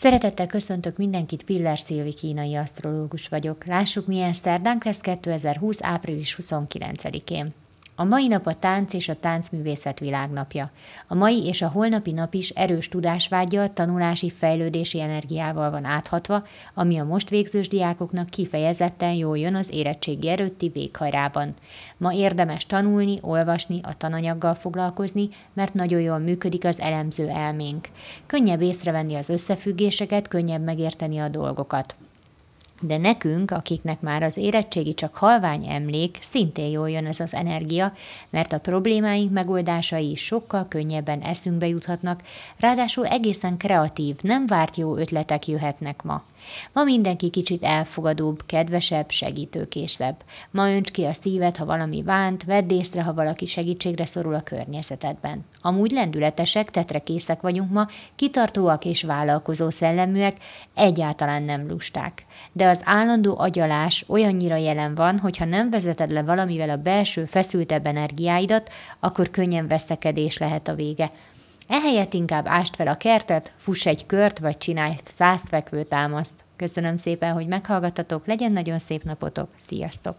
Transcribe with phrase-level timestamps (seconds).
[0.00, 3.64] Szeretettel köszöntök mindenkit, Piller Szilvi kínai asztrológus vagyok.
[3.64, 5.82] Lássuk, milyen szerdánk lesz 2020.
[5.82, 7.54] április 29-én.
[8.00, 10.70] A mai nap a tánc és a táncművészet világnapja.
[11.08, 16.42] A mai és a holnapi nap is erős tudásvágyal, tanulási, fejlődési energiával van áthatva,
[16.74, 21.54] ami a most végzős diákoknak kifejezetten jól jön az érettségi erőtti véghajrában.
[21.96, 27.88] Ma érdemes tanulni, olvasni, a tananyaggal foglalkozni, mert nagyon jól működik az elemző elménk.
[28.26, 31.96] Könnyebb észrevenni az összefüggéseket, könnyebb megérteni a dolgokat.
[32.82, 37.92] De nekünk, akiknek már az érettségi csak halvány emlék, szintén jól jön ez az energia,
[38.30, 42.22] mert a problémáink megoldásai is sokkal könnyebben eszünkbe juthatnak,
[42.58, 46.22] ráadásul egészen kreatív, nem várt jó ötletek jöhetnek ma.
[46.72, 50.16] Ma mindenki kicsit elfogadóbb, kedvesebb, segítőkészebb.
[50.50, 54.40] Ma önts ki a szívet, ha valami bánt, vedd észre, ha valaki segítségre szorul a
[54.40, 55.44] környezetedben.
[55.62, 57.86] Amúgy lendületesek, tetrekészek vagyunk ma,
[58.16, 60.36] kitartóak és vállalkozó szelleműek,
[60.74, 62.26] egyáltalán nem lusták.
[62.52, 67.24] De az állandó agyalás olyannyira jelen van, hogy ha nem vezeted le valamivel a belső
[67.24, 71.10] feszültebb energiáidat, akkor könnyen veszekedés lehet a vége.
[71.68, 76.44] Ehelyett inkább ást fel a kertet, fuss egy kört, vagy csinálj száz fekvő támaszt.
[76.56, 80.16] Köszönöm szépen, hogy meghallgattatok, legyen nagyon szép napotok, sziasztok!